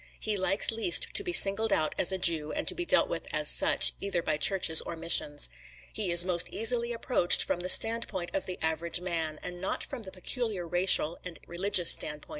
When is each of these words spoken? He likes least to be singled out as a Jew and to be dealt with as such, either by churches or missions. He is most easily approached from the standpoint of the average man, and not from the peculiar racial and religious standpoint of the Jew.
He 0.19 0.35
likes 0.35 0.71
least 0.71 1.13
to 1.13 1.23
be 1.23 1.31
singled 1.31 1.71
out 1.71 1.93
as 1.95 2.11
a 2.11 2.17
Jew 2.17 2.51
and 2.51 2.67
to 2.67 2.73
be 2.73 2.85
dealt 2.87 3.07
with 3.07 3.27
as 3.31 3.47
such, 3.47 3.93
either 3.99 4.23
by 4.23 4.37
churches 4.37 4.81
or 4.81 4.95
missions. 4.95 5.47
He 5.93 6.09
is 6.09 6.25
most 6.25 6.49
easily 6.49 6.91
approached 6.91 7.43
from 7.43 7.59
the 7.59 7.69
standpoint 7.69 8.31
of 8.33 8.47
the 8.47 8.57
average 8.63 8.99
man, 8.99 9.39
and 9.43 9.61
not 9.61 9.83
from 9.83 10.01
the 10.01 10.11
peculiar 10.11 10.67
racial 10.67 11.19
and 11.23 11.39
religious 11.45 11.91
standpoint 11.91 12.15
of 12.15 12.21
the 12.21 12.27
Jew. 12.29 12.29